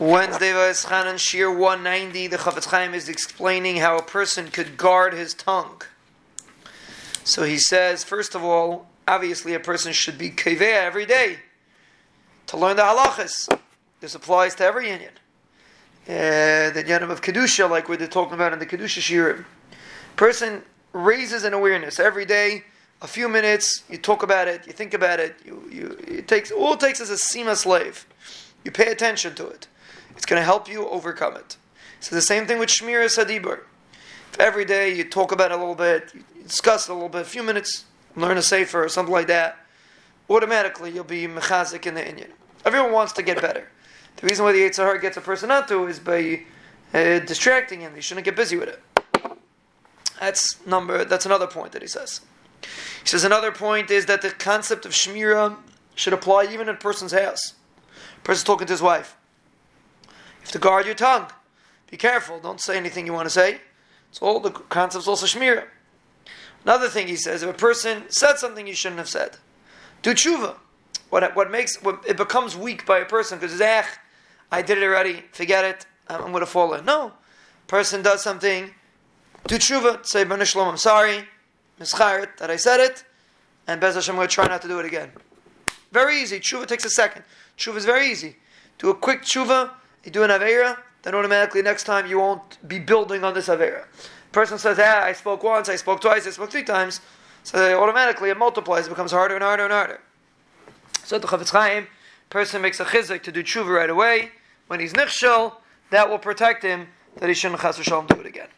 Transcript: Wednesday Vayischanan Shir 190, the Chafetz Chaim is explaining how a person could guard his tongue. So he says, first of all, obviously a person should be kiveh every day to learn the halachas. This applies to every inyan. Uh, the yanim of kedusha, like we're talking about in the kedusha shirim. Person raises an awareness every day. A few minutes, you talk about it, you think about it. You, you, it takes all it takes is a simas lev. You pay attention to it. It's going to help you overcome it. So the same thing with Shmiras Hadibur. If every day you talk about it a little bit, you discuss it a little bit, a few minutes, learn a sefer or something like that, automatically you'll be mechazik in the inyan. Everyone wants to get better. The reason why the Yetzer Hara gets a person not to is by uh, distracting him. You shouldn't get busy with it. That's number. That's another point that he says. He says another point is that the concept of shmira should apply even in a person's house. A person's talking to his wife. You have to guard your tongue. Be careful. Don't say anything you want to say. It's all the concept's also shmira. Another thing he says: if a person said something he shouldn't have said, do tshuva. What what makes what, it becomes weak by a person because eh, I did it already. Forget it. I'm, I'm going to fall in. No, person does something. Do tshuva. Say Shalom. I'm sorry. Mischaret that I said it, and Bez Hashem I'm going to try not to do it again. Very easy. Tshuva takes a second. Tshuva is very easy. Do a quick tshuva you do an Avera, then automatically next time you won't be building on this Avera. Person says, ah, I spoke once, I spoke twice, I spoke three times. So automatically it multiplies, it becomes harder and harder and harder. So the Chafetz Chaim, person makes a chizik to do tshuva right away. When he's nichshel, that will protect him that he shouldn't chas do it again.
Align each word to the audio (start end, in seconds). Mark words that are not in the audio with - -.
Wednesday 0.00 0.50
Vayischanan 0.50 1.18
Shir 1.18 1.48
190, 1.48 2.26
the 2.26 2.36
Chafetz 2.36 2.66
Chaim 2.66 2.94
is 2.94 3.08
explaining 3.08 3.76
how 3.76 3.96
a 3.96 4.02
person 4.02 4.48
could 4.48 4.76
guard 4.76 5.14
his 5.14 5.34
tongue. 5.34 5.82
So 7.22 7.44
he 7.44 7.58
says, 7.58 8.02
first 8.02 8.34
of 8.34 8.42
all, 8.42 8.88
obviously 9.06 9.54
a 9.54 9.60
person 9.60 9.92
should 9.92 10.18
be 10.18 10.30
kiveh 10.30 10.60
every 10.60 11.06
day 11.06 11.36
to 12.48 12.56
learn 12.56 12.74
the 12.74 12.82
halachas. 12.82 13.56
This 14.00 14.16
applies 14.16 14.56
to 14.56 14.64
every 14.64 14.86
inyan. 14.86 15.10
Uh, 16.08 16.72
the 16.72 16.82
yanim 16.84 17.10
of 17.10 17.20
kedusha, 17.20 17.70
like 17.70 17.88
we're 17.88 18.04
talking 18.08 18.34
about 18.34 18.52
in 18.52 18.58
the 18.58 18.66
kedusha 18.66 19.00
shirim. 19.00 19.44
Person 20.16 20.64
raises 20.92 21.44
an 21.44 21.54
awareness 21.54 22.00
every 22.00 22.24
day. 22.24 22.64
A 23.00 23.06
few 23.06 23.28
minutes, 23.28 23.84
you 23.88 23.98
talk 23.98 24.24
about 24.24 24.48
it, 24.48 24.66
you 24.66 24.72
think 24.72 24.92
about 24.92 25.20
it. 25.20 25.36
You, 25.44 25.62
you, 25.70 25.98
it 26.04 26.26
takes 26.26 26.50
all 26.50 26.74
it 26.74 26.80
takes 26.80 27.00
is 27.00 27.10
a 27.10 27.14
simas 27.14 27.64
lev. 27.64 28.06
You 28.64 28.72
pay 28.72 28.90
attention 28.90 29.36
to 29.36 29.46
it. 29.46 29.68
It's 30.16 30.26
going 30.26 30.40
to 30.40 30.44
help 30.44 30.68
you 30.68 30.88
overcome 30.88 31.36
it. 31.36 31.56
So 32.00 32.14
the 32.14 32.22
same 32.22 32.46
thing 32.46 32.58
with 32.58 32.68
Shmiras 32.68 33.22
Hadibur. 33.22 33.60
If 34.32 34.40
every 34.40 34.64
day 34.64 34.94
you 34.94 35.04
talk 35.04 35.32
about 35.32 35.52
it 35.52 35.54
a 35.54 35.56
little 35.56 35.74
bit, 35.74 36.12
you 36.14 36.24
discuss 36.42 36.88
it 36.88 36.92
a 36.92 36.94
little 36.94 37.08
bit, 37.08 37.22
a 37.22 37.24
few 37.24 37.42
minutes, 37.42 37.84
learn 38.16 38.36
a 38.36 38.42
sefer 38.42 38.84
or 38.84 38.88
something 38.88 39.12
like 39.12 39.28
that, 39.28 39.58
automatically 40.28 40.90
you'll 40.90 41.04
be 41.04 41.26
mechazik 41.26 41.86
in 41.86 41.94
the 41.94 42.02
inyan. 42.02 42.30
Everyone 42.64 42.92
wants 42.92 43.12
to 43.14 43.22
get 43.22 43.40
better. 43.40 43.68
The 44.16 44.26
reason 44.26 44.44
why 44.44 44.52
the 44.52 44.60
Yetzer 44.60 44.84
Hara 44.84 45.00
gets 45.00 45.16
a 45.16 45.20
person 45.20 45.48
not 45.48 45.68
to 45.68 45.86
is 45.86 45.98
by 45.98 46.42
uh, 46.92 47.18
distracting 47.20 47.80
him. 47.80 47.94
You 47.96 48.02
shouldn't 48.02 48.24
get 48.24 48.36
busy 48.36 48.56
with 48.56 48.68
it. 48.68 48.82
That's 50.20 50.64
number. 50.66 51.04
That's 51.04 51.26
another 51.26 51.46
point 51.46 51.72
that 51.72 51.82
he 51.82 51.88
says. 51.88 52.20
He 52.62 53.08
says 53.08 53.24
another 53.24 53.52
point 53.52 53.90
is 53.90 54.06
that 54.06 54.22
the 54.22 54.30
concept 54.30 54.86
of 54.86 54.92
shmira 54.92 55.56
should 55.94 56.12
apply 56.12 56.44
even 56.44 56.68
in 56.68 56.74
a 56.74 56.78
person's 56.78 57.12
house. 57.12 57.54
A 58.18 58.20
person's 58.22 58.44
talking 58.44 58.66
to 58.66 58.72
his 58.72 58.82
wife. 58.82 59.16
You 60.44 60.48
have 60.48 60.52
to 60.52 60.58
guard 60.58 60.86
your 60.86 60.94
tongue. 60.94 61.26
Be 61.90 61.96
careful. 61.96 62.38
Don't 62.38 62.60
say 62.60 62.76
anything 62.76 63.06
you 63.06 63.14
want 63.14 63.26
to 63.26 63.30
say. 63.30 63.60
It's 64.10 64.20
all 64.20 64.40
the 64.40 64.50
concept's 64.50 65.08
also 65.08 65.26
shmira. 65.26 65.64
Another 66.64 66.88
thing 66.88 67.08
he 67.08 67.16
says: 67.16 67.42
if 67.42 67.48
a 67.48 67.54
person 67.54 68.04
said 68.08 68.36
something 68.36 68.66
he 68.66 68.74
shouldn't 68.74 68.98
have 68.98 69.08
said, 69.08 69.38
do 70.02 70.12
tshuva. 70.12 70.56
What 71.08 71.34
what 71.34 71.50
makes 71.50 71.82
what, 71.82 72.04
it 72.06 72.16
becomes 72.16 72.56
weak 72.56 72.84
by 72.84 72.98
a 72.98 73.04
person 73.04 73.38
because 73.38 73.58
eh, 73.60 73.84
I 74.52 74.62
did 74.62 74.78
it 74.78 74.84
already. 74.84 75.24
Forget 75.32 75.64
it. 75.64 75.86
I'm, 76.08 76.22
I'm 76.22 76.30
going 76.30 76.40
to 76.40 76.46
fall 76.46 76.74
in. 76.74 76.84
No, 76.84 77.12
person 77.66 78.02
does 78.02 78.22
something. 78.22 78.70
Do 79.46 79.56
tshuva. 79.56 80.04
Say 80.04 80.24
Shalom. 80.44 80.68
I'm 80.68 80.76
sorry. 80.76 81.24
Mischaret 81.80 82.36
that 82.36 82.50
I 82.50 82.56
said 82.56 82.80
it, 82.80 83.04
and 83.66 83.80
Bez 83.80 83.94
Hashem 83.94 84.12
I'm 84.12 84.18
going 84.18 84.28
to 84.28 84.34
try 84.34 84.46
not 84.46 84.62
to 84.62 84.68
do 84.68 84.78
it 84.78 84.86
again. 84.86 85.10
Very 85.94 86.20
easy. 86.20 86.40
Tshuva 86.40 86.66
takes 86.66 86.84
a 86.84 86.90
second. 86.90 87.24
Tshuva 87.56 87.76
is 87.76 87.84
very 87.84 88.10
easy. 88.10 88.36
Do 88.78 88.90
a 88.90 88.94
quick 88.94 89.22
tshuva 89.22 89.70
you 90.04 90.12
do 90.12 90.22
an 90.22 90.30
Avera, 90.30 90.78
then 91.02 91.14
automatically 91.14 91.62
next 91.62 91.84
time 91.84 92.06
you 92.06 92.18
won't 92.18 92.66
be 92.68 92.78
building 92.78 93.24
on 93.24 93.34
this 93.34 93.48
Avera. 93.48 93.84
Person 94.32 94.58
says, 94.58 94.78
ah, 94.80 95.04
I 95.04 95.12
spoke 95.12 95.42
once, 95.42 95.68
I 95.68 95.76
spoke 95.76 96.00
twice, 96.00 96.26
I 96.26 96.30
spoke 96.30 96.50
three 96.50 96.64
times. 96.64 97.00
So 97.44 97.80
automatically 97.80 98.30
it 98.30 98.38
multiplies, 98.38 98.86
it 98.86 98.90
becomes 98.90 99.12
harder 99.12 99.34
and 99.34 99.44
harder 99.44 99.64
and 99.64 99.72
harder. 99.72 100.00
So 101.04 101.18
the 101.18 101.28
Chafetz 101.28 101.50
Chaim, 101.50 101.86
person 102.30 102.62
makes 102.62 102.80
a 102.80 102.84
chizik 102.84 103.22
to 103.22 103.32
do 103.32 103.42
tshuva 103.42 103.68
right 103.68 103.90
away. 103.90 104.30
When 104.66 104.80
he's 104.80 104.94
nichshel, 104.94 105.54
that 105.90 106.08
will 106.08 106.18
protect 106.18 106.62
him 106.62 106.88
that 107.16 107.28
he 107.28 107.34
shouldn't 107.34 107.60
chas 107.60 107.76
do 107.76 108.20
it 108.20 108.26
again. 108.26 108.48